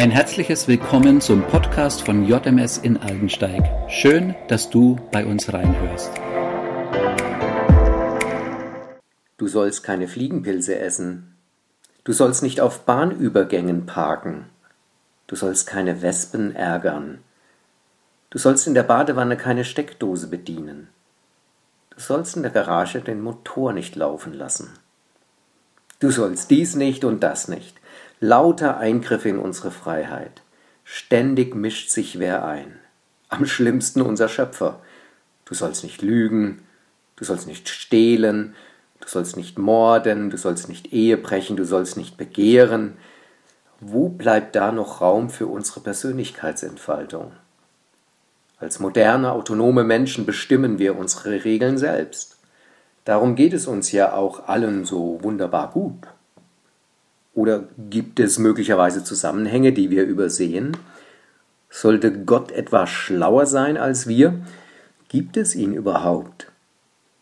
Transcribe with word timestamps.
Ein 0.00 0.10
herzliches 0.10 0.66
Willkommen 0.66 1.20
zum 1.20 1.42
Podcast 1.42 2.06
von 2.06 2.24
JMS 2.24 2.78
in 2.78 2.96
Aldensteig. 2.96 3.62
Schön, 3.90 4.34
dass 4.48 4.70
du 4.70 4.96
bei 5.12 5.26
uns 5.26 5.52
reinhörst. 5.52 6.10
Du 9.36 9.46
sollst 9.46 9.82
keine 9.82 10.08
Fliegenpilze 10.08 10.78
essen. 10.78 11.36
Du 12.04 12.14
sollst 12.14 12.42
nicht 12.42 12.62
auf 12.62 12.86
Bahnübergängen 12.86 13.84
parken. 13.84 14.46
Du 15.26 15.36
sollst 15.36 15.66
keine 15.66 16.00
Wespen 16.00 16.56
ärgern. 16.56 17.18
Du 18.30 18.38
sollst 18.38 18.66
in 18.66 18.72
der 18.72 18.84
Badewanne 18.84 19.36
keine 19.36 19.66
Steckdose 19.66 20.28
bedienen. 20.28 20.88
Du 21.90 22.00
sollst 22.00 22.36
in 22.36 22.42
der 22.42 22.52
Garage 22.52 23.02
den 23.02 23.20
Motor 23.20 23.74
nicht 23.74 23.96
laufen 23.96 24.32
lassen. 24.32 24.70
Du 25.98 26.10
sollst 26.10 26.50
dies 26.50 26.74
nicht 26.74 27.04
und 27.04 27.22
das 27.22 27.48
nicht. 27.48 27.79
Lauter 28.22 28.76
Eingriffe 28.76 29.30
in 29.30 29.38
unsere 29.38 29.70
Freiheit. 29.70 30.42
Ständig 30.84 31.54
mischt 31.54 31.88
sich 31.88 32.18
wer 32.18 32.44
ein. 32.44 32.78
Am 33.30 33.46
schlimmsten 33.46 34.02
unser 34.02 34.28
Schöpfer. 34.28 34.80
Du 35.46 35.54
sollst 35.54 35.82
nicht 35.84 36.02
lügen, 36.02 36.60
du 37.16 37.24
sollst 37.24 37.46
nicht 37.46 37.70
stehlen, 37.70 38.54
du 39.00 39.08
sollst 39.08 39.38
nicht 39.38 39.58
morden, 39.58 40.28
du 40.28 40.36
sollst 40.36 40.68
nicht 40.68 40.92
Ehe 40.92 41.16
brechen, 41.16 41.56
du 41.56 41.64
sollst 41.64 41.96
nicht 41.96 42.18
begehren. 42.18 42.98
Wo 43.80 44.10
bleibt 44.10 44.54
da 44.54 44.70
noch 44.70 45.00
Raum 45.00 45.30
für 45.30 45.46
unsere 45.46 45.80
Persönlichkeitsentfaltung? 45.80 47.32
Als 48.58 48.80
moderne, 48.80 49.32
autonome 49.32 49.82
Menschen 49.82 50.26
bestimmen 50.26 50.78
wir 50.78 50.98
unsere 50.98 51.44
Regeln 51.44 51.78
selbst. 51.78 52.36
Darum 53.06 53.34
geht 53.34 53.54
es 53.54 53.66
uns 53.66 53.92
ja 53.92 54.12
auch 54.12 54.46
allen 54.46 54.84
so 54.84 55.20
wunderbar 55.22 55.70
gut. 55.70 56.06
Oder 57.34 57.64
gibt 57.90 58.20
es 58.20 58.38
möglicherweise 58.38 59.04
Zusammenhänge, 59.04 59.72
die 59.72 59.90
wir 59.90 60.04
übersehen? 60.04 60.76
Sollte 61.68 62.12
Gott 62.12 62.50
etwa 62.50 62.86
schlauer 62.86 63.46
sein 63.46 63.76
als 63.76 64.08
wir? 64.08 64.34
Gibt 65.08 65.36
es 65.36 65.54
ihn 65.54 65.72
überhaupt? 65.72 66.50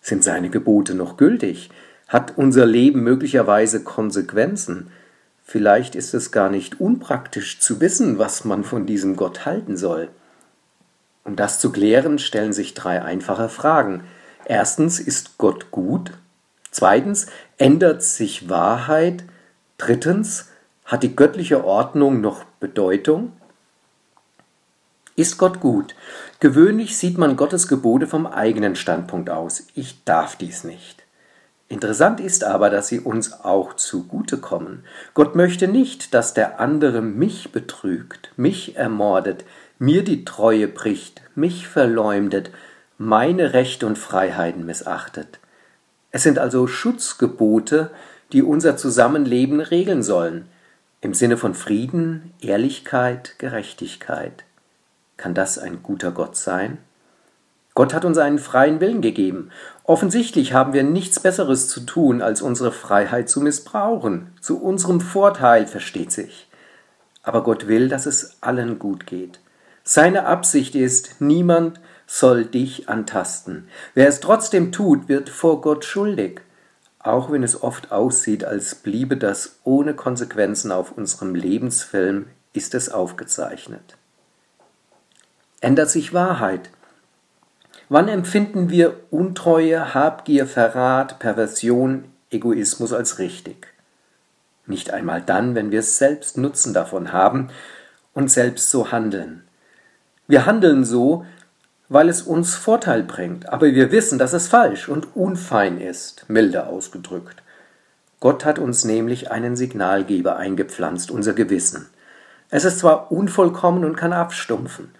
Sind 0.01 0.25
seine 0.25 0.49
Gebote 0.49 0.95
noch 0.95 1.17
gültig? 1.19 1.71
Hat 2.09 2.39
unser 2.39 2.65
Leben 2.65 3.03
möglicherweise 3.03 3.83
Konsequenzen? 3.85 4.91
Vielleicht 5.45 5.95
ist 5.95 6.15
es 6.15 6.31
gar 6.33 6.49
nicht 6.51 6.81
unpraktisch 6.81 7.61
zu 7.61 7.81
wissen, 7.81 8.19
was 8.19 8.45
man 8.45 8.65
von 8.65 8.87
diesem 8.87 9.17
Gott 9.17 9.45
halten 9.45 9.77
soll. 9.77 10.09
Um 11.25 11.37
das 11.37 11.61
zu 11.61 11.71
klären, 11.71 12.19
stellen 12.19 12.55
sich 12.55 12.73
drei 12.73 13.03
einfache 13.03 13.51
Fragen. 13.51 14.05
Erstens, 14.47 14.99
ist 14.99 15.37
Gott 15.37 15.71
gut? 15.71 16.13
Zweitens, 16.71 17.27
ändert 17.59 18.03
sich 18.03 18.49
Wahrheit? 18.49 19.25
Drittens, 19.79 20.49
hat 20.85 21.05
die 21.05 21.15
göttliche 21.15 21.65
Ordnung 21.65 22.21
noch 22.21 22.45
Bedeutung? 22.59 23.33
Ist 25.15 25.39
Gott 25.39 25.61
gut? 25.61 25.95
Gewöhnlich 26.41 26.99
sieht 26.99 27.17
man 27.17 27.37
Gottes 27.37 27.69
Gebote 27.69 28.09
vom 28.09 28.27
eigenen 28.27 28.75
Standpunkt 28.75 29.31
aus. 29.31 29.69
Ich 29.75 30.05
darf 30.05 30.35
dies 30.35 30.65
nicht. 30.65 31.05
Interessant 31.69 32.19
ist 32.19 32.43
aber, 32.43 32.71
dass 32.71 32.89
sie 32.89 32.99
uns 32.99 33.45
auch 33.45 33.75
zugutekommen. 33.75 34.85
Gott 35.15 35.37
möchte 35.37 35.69
nicht, 35.69 36.13
dass 36.13 36.35
der 36.35 36.59
andere 36.59 37.01
mich 37.01 37.53
betrügt, 37.53 38.33
mich 38.37 38.77
ermordet, 38.77 39.45
mir 39.79 40.03
die 40.03 40.25
Treue 40.25 40.67
bricht, 40.67 41.23
mich 41.37 41.69
verleumdet, 41.69 42.51
meine 42.97 43.53
Rechte 43.53 43.87
und 43.87 43.97
Freiheiten 43.97 44.67
missachtet. 44.67 45.39
Es 46.11 46.25
sind 46.25 46.39
also 46.39 46.67
Schutzgebote, 46.67 47.91
die 48.33 48.43
unser 48.43 48.77
Zusammenleben 48.77 49.61
regeln 49.61 50.03
sollen, 50.03 50.47
im 51.01 51.15
Sinne 51.15 51.37
von 51.37 51.55
Frieden, 51.55 52.33
Ehrlichkeit, 52.41 53.39
Gerechtigkeit. 53.39 54.45
Kann 55.17 55.35
das 55.35 55.59
ein 55.59 55.83
guter 55.83 56.11
Gott 56.11 56.37
sein? 56.37 56.79
Gott 57.75 57.95
hat 57.95 58.05
uns 58.05 58.19
einen 58.19 58.41
freien 58.41 58.81
Willen 58.81 59.03
gegeben. 59.03 59.51
Offensichtlich 59.85 60.53
haben 60.53 60.73
wir 60.73 60.83
nichts 60.83 61.21
Besseres 61.21 61.69
zu 61.69 61.81
tun, 61.81 62.23
als 62.23 62.43
unsere 62.43 62.73
Freiheit 62.73 63.29
zu 63.29 63.41
missbrauchen. 63.41 64.33
Zu 64.41 64.61
unserem 64.61 65.01
Vorteil, 65.01 65.69
versteht 65.69 66.11
sich. 66.11 66.49
Aber 67.23 67.45
Gott 67.45 67.69
will, 67.69 67.89
dass 67.89 68.07
es 68.07 68.37
allen 68.41 68.81
gut 68.81 69.07
geht. 69.07 69.39
Seine 69.85 70.27
Absicht 70.27 70.75
ist, 70.75 71.21
niemand 71.21 71.81
soll 72.07 72.47
dich 72.47 72.89
antasten. 72.89 73.69
Wer 73.95 74.09
es 74.09 74.19
trotzdem 74.19 74.73
tut, 74.73 75.09
wird 75.09 75.29
vor 75.29 75.61
Gott 75.61 75.85
schuldig, 75.85 76.41
auch 76.99 77.31
wenn 77.31 77.43
es 77.43 77.63
oft 77.63 77.93
aussieht, 77.93 78.45
als 78.45 78.75
bliebe 78.75 79.17
das 79.17 79.61
ohne 79.65 79.95
Konsequenzen 79.95 80.73
auf 80.73 80.93
unserem 80.93 81.35
Lebensfilm, 81.35 82.27
ist 82.53 82.75
es 82.75 82.89
aufgezeichnet. 82.89 83.97
Ändert 85.61 85.91
sich 85.91 86.13
Wahrheit? 86.13 86.71
Wann 87.89 88.09
empfinden 88.09 88.69
wir 88.69 89.01
Untreue, 89.11 89.95
Habgier, 89.95 90.47
Verrat, 90.47 91.19
Perversion, 91.19 92.05
Egoismus 92.31 92.93
als 92.93 93.19
richtig? 93.19 93.69
Nicht 94.67 94.91
einmal 94.91 95.23
dann, 95.23 95.55
wenn 95.55 95.71
wir 95.71 95.83
selbst 95.83 96.37
Nutzen 96.37 96.75
davon 96.75 97.13
haben 97.13 97.49
und 98.13 98.31
selbst 98.31 98.71
so 98.71 98.93
handeln. 98.93 99.45
Wir 100.27 100.45
handeln 100.45 100.85
so, 100.85 101.25
weil 101.89 102.09
es 102.09 102.23
uns 102.23 102.55
Vorteil 102.55 103.03
bringt, 103.03 103.49
aber 103.49 103.67
wir 103.67 103.93
wissen, 103.93 104.19
dass 104.19 104.33
es 104.33 104.49
falsch 104.49 104.89
und 104.89 105.17
unfein 105.17 105.81
ist, 105.81 106.29
milde 106.29 106.67
ausgedrückt. 106.67 107.43
Gott 108.21 108.45
hat 108.45 108.59
uns 108.59 108.85
nämlich 108.85 109.31
einen 109.31 109.57
Signalgeber 109.57 110.37
eingepflanzt, 110.37 111.11
unser 111.11 111.33
Gewissen. 111.33 111.89
Es 112.51 112.65
ist 112.65 112.81
zwar 112.81 113.13
unvollkommen 113.13 113.85
und 113.85 113.97
kann 113.97 114.13
abstumpfen, 114.13 114.91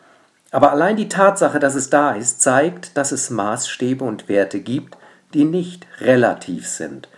aber 0.51 0.73
allein 0.73 0.97
die 0.97 1.09
Tatsache, 1.09 1.59
dass 1.59 1.75
es 1.75 1.91
da 1.91 2.13
ist, 2.13 2.41
zeigt, 2.41 2.97
dass 2.97 3.13
es 3.13 3.31
Maßstäbe 3.31 4.05
und 4.05 4.29
Werte 4.29 4.61
gibt, 4.61 4.97
die 5.35 5.45
nicht 5.45 5.87
relativ 6.01 6.67
sind, 6.67 7.09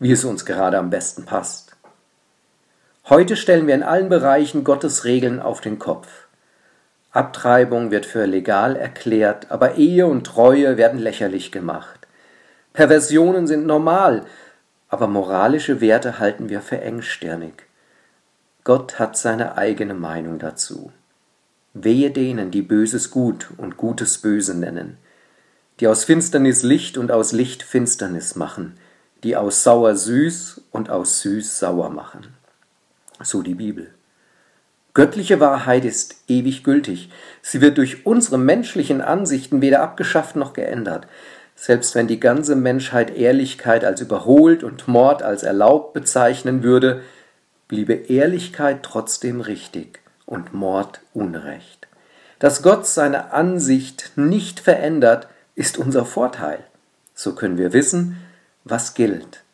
wie 0.00 0.10
es 0.10 0.24
uns 0.24 0.44
gerade 0.44 0.78
am 0.78 0.90
besten 0.90 1.24
passt. 1.24 1.76
Heute 3.08 3.36
stellen 3.36 3.66
wir 3.66 3.74
in 3.74 3.82
allen 3.82 4.08
Bereichen 4.08 4.64
Gottes 4.64 5.04
Regeln 5.04 5.40
auf 5.40 5.60
den 5.60 5.78
Kopf. 5.78 6.08
Abtreibung 7.12 7.90
wird 7.90 8.06
für 8.06 8.24
legal 8.26 8.76
erklärt, 8.76 9.50
aber 9.50 9.74
Ehe 9.74 10.06
und 10.06 10.24
Treue 10.24 10.76
werden 10.76 11.00
lächerlich 11.00 11.50
gemacht. 11.50 12.06
Perversionen 12.72 13.48
sind 13.48 13.66
normal, 13.66 14.24
aber 14.88 15.08
moralische 15.08 15.80
Werte 15.80 16.20
halten 16.20 16.48
wir 16.48 16.60
für 16.60 16.80
engstirnig. 16.80 17.64
Gott 18.62 18.98
hat 18.98 19.16
seine 19.16 19.56
eigene 19.56 19.94
Meinung 19.94 20.38
dazu. 20.38 20.92
Wehe 21.74 22.10
denen, 22.10 22.50
die 22.50 22.62
Böses 22.62 23.10
gut 23.10 23.48
und 23.56 23.76
Gutes 23.76 24.18
böse 24.18 24.56
nennen, 24.56 24.96
die 25.80 25.88
aus 25.88 26.04
Finsternis 26.04 26.62
Licht 26.62 26.98
und 26.98 27.10
aus 27.10 27.32
Licht 27.32 27.62
Finsternis 27.62 28.36
machen, 28.36 28.76
die 29.24 29.36
aus 29.36 29.64
sauer 29.64 29.96
süß 29.96 30.62
und 30.70 30.90
aus 30.90 31.20
süß 31.22 31.58
sauer 31.58 31.90
machen. 31.90 32.34
So 33.22 33.42
die 33.42 33.54
Bibel. 33.54 33.94
Göttliche 35.00 35.40
Wahrheit 35.40 35.86
ist 35.86 36.16
ewig 36.28 36.62
gültig. 36.62 37.08
Sie 37.40 37.62
wird 37.62 37.78
durch 37.78 38.04
unsere 38.04 38.36
menschlichen 38.36 39.00
Ansichten 39.00 39.62
weder 39.62 39.80
abgeschafft 39.80 40.36
noch 40.36 40.52
geändert. 40.52 41.06
Selbst 41.56 41.94
wenn 41.94 42.06
die 42.06 42.20
ganze 42.20 42.54
Menschheit 42.54 43.16
Ehrlichkeit 43.16 43.82
als 43.82 44.02
überholt 44.02 44.62
und 44.62 44.88
Mord 44.88 45.22
als 45.22 45.42
erlaubt 45.42 45.94
bezeichnen 45.94 46.62
würde, 46.62 47.00
bliebe 47.66 47.94
Ehrlichkeit 47.94 48.82
trotzdem 48.82 49.40
richtig 49.40 50.00
und 50.26 50.52
Mord 50.52 51.00
Unrecht. 51.14 51.88
Dass 52.38 52.60
Gott 52.60 52.86
seine 52.86 53.32
Ansicht 53.32 54.12
nicht 54.16 54.60
verändert, 54.60 55.28
ist 55.54 55.78
unser 55.78 56.04
Vorteil. 56.04 56.58
So 57.14 57.34
können 57.34 57.56
wir 57.56 57.72
wissen, 57.72 58.18
was 58.64 58.92
gilt. 58.92 59.44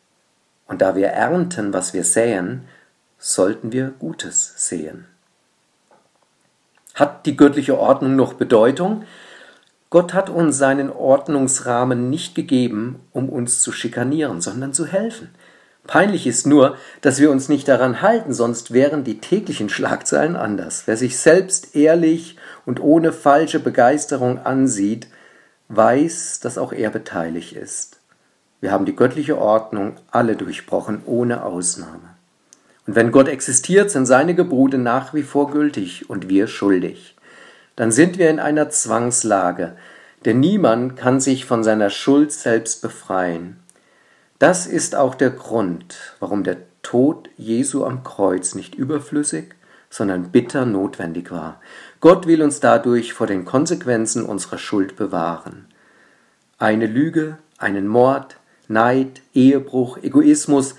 Und 0.67 0.81
da 0.81 0.97
wir 0.97 1.07
ernten, 1.07 1.71
was 1.71 1.93
wir 1.93 2.03
säen, 2.03 2.67
sollten 3.17 3.71
wir 3.71 3.93
Gutes 3.97 4.53
sehen. 4.57 5.07
Hat 6.97 7.27
die 7.27 7.37
göttliche 7.37 7.77
Ordnung 7.77 8.15
noch 8.15 8.33
Bedeutung? 8.33 9.03
Gott 9.91 10.15
hat 10.15 10.31
uns 10.31 10.57
seinen 10.57 10.89
Ordnungsrahmen 10.89 12.09
nicht 12.09 12.33
gegeben, 12.33 12.99
um 13.11 13.29
uns 13.29 13.61
zu 13.61 13.71
schikanieren, 13.71 14.41
sondern 14.41 14.73
zu 14.73 14.87
helfen. 14.87 15.29
Peinlich 15.85 16.25
ist 16.25 16.47
nur, 16.47 16.75
dass 17.01 17.19
wir 17.19 17.29
uns 17.29 17.49
nicht 17.49 17.67
daran 17.67 18.01
halten, 18.01 18.33
sonst 18.33 18.73
wären 18.73 19.03
die 19.03 19.19
täglichen 19.19 19.69
Schlagzeilen 19.69 20.35
anders. 20.35 20.83
Wer 20.87 20.97
sich 20.97 21.19
selbst 21.19 21.75
ehrlich 21.75 22.35
und 22.65 22.79
ohne 22.79 23.13
falsche 23.13 23.59
Begeisterung 23.59 24.39
ansieht, 24.39 25.07
weiß, 25.69 26.39
dass 26.39 26.57
auch 26.57 26.73
er 26.73 26.89
beteiligt 26.89 27.53
ist. 27.53 27.99
Wir 28.59 28.71
haben 28.71 28.85
die 28.85 28.95
göttliche 28.95 29.37
Ordnung 29.37 29.97
alle 30.09 30.35
durchbrochen, 30.35 31.03
ohne 31.05 31.43
Ausnahme. 31.43 32.16
Und 32.87 32.95
wenn 32.95 33.11
Gott 33.11 33.27
existiert, 33.27 33.91
sind 33.91 34.05
seine 34.05 34.33
Gebote 34.33 34.77
nach 34.77 35.13
wie 35.13 35.23
vor 35.23 35.51
gültig 35.51 36.09
und 36.09 36.29
wir 36.29 36.47
schuldig. 36.47 37.15
Dann 37.75 37.91
sind 37.91 38.17
wir 38.17 38.29
in 38.29 38.39
einer 38.39 38.69
Zwangslage, 38.69 39.75
denn 40.25 40.39
niemand 40.39 40.95
kann 40.95 41.19
sich 41.19 41.45
von 41.45 41.63
seiner 41.63 41.89
Schuld 41.89 42.31
selbst 42.31 42.81
befreien. 42.81 43.57
Das 44.39 44.65
ist 44.65 44.95
auch 44.95 45.15
der 45.15 45.31
Grund, 45.31 46.15
warum 46.19 46.43
der 46.43 46.57
Tod 46.81 47.29
Jesu 47.37 47.83
am 47.83 48.03
Kreuz 48.03 48.55
nicht 48.55 48.73
überflüssig, 48.73 49.53
sondern 49.89 50.31
bitter 50.31 50.65
notwendig 50.65 51.31
war. 51.31 51.59
Gott 51.99 52.25
will 52.25 52.41
uns 52.41 52.59
dadurch 52.59 53.13
vor 53.13 53.27
den 53.27 53.45
Konsequenzen 53.45 54.25
unserer 54.25 54.57
Schuld 54.57 54.95
bewahren. 54.95 55.65
Eine 56.57 56.87
Lüge, 56.87 57.37
einen 57.57 57.87
Mord, 57.87 58.37
Neid, 58.67 59.21
Ehebruch, 59.33 59.97
Egoismus 59.97 60.75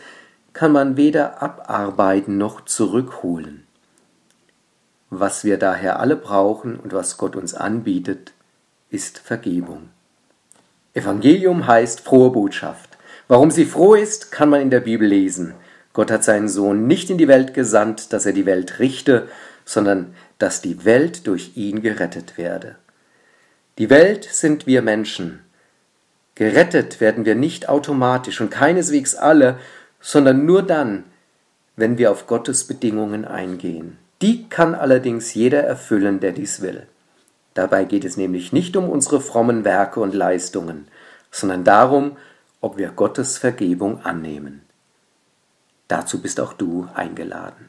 kann 0.53 0.73
man 0.73 0.97
weder 0.97 1.43
abarbeiten 1.43 2.39
noch 2.39 2.65
zurückholen. 2.65 3.65
Was 5.11 5.45
wir 5.45 5.57
daher 5.57 6.01
alle 6.01 6.17
brauchen 6.17 6.77
und 6.77 6.93
was 6.93 7.17
Gott 7.17 7.37
uns 7.37 7.55
anbietet, 7.55 8.33
ist 8.91 9.19
Vergebung. 9.19 9.89
Evangelium 10.95 11.67
heißt 11.67 12.01
frohe 12.01 12.31
Botschaft. 12.31 12.99
Warum 13.27 13.51
sie 13.51 13.65
froh 13.65 13.95
ist, 13.95 14.33
kann 14.33 14.49
man 14.49 14.61
in 14.61 14.71
der 14.71 14.81
Bibel 14.81 15.07
lesen. 15.07 15.55
Gott 15.93 16.11
hat 16.11 16.25
seinen 16.25 16.49
Sohn 16.49 16.87
nicht 16.87 17.11
in 17.11 17.19
die 17.19 17.29
Welt 17.29 17.55
gesandt, 17.55 18.13
dass 18.13 18.27
er 18.27 18.33
die 18.33 18.47
Welt 18.47 18.79
richte, 18.79 19.29
sondern 19.65 20.15
dass 20.39 20.63
die 20.63 20.85
Welt 20.85 21.27
durch 21.27 21.53
ihn 21.57 21.83
gerettet 21.83 22.39
werde. 22.39 22.77
Die 23.79 23.91
Welt 23.91 24.25
sind 24.25 24.67
wir 24.67 24.83
Menschen. 24.83 25.41
Gerettet 26.35 27.01
werden 27.01 27.25
wir 27.25 27.35
nicht 27.35 27.69
automatisch 27.69 28.41
und 28.41 28.51
keineswegs 28.51 29.15
alle, 29.15 29.59
sondern 30.09 30.47
nur 30.47 30.63
dann, 30.63 31.05
wenn 31.77 31.99
wir 31.99 32.11
auf 32.11 32.27
Gottes 32.27 32.67
Bedingungen 32.67 33.27
eingehen. 33.27 33.99
Die 34.23 34.49
kann 34.49 34.75
allerdings 34.75 35.35
jeder 35.35 35.63
erfüllen, 35.65 36.19
der 36.19 36.33
dies 36.33 36.63
will. 36.63 36.87
Dabei 37.53 37.85
geht 37.85 38.07
es 38.07 38.17
nämlich 38.17 38.51
nicht 38.51 38.75
um 38.79 38.89
unsere 38.89 39.21
frommen 39.21 39.67
Werke 39.67 40.01
und 40.01 40.15
Leistungen, 40.15 40.89
sondern 41.31 41.63
darum, 41.63 42.17
ob 42.63 42.79
wir 42.79 42.89
Gottes 42.89 43.37
Vergebung 43.37 44.03
annehmen. 44.03 44.63
Dazu 45.89 46.23
bist 46.23 46.41
auch 46.41 46.55
du 46.55 46.89
eingeladen. 46.95 47.69